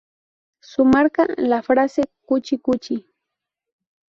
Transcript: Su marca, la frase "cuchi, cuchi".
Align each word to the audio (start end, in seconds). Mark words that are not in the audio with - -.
Su 0.61 0.83
marca, 0.83 1.27
la 1.37 1.61
frase 1.61 2.09
"cuchi, 2.25 2.57
cuchi". 2.57 3.05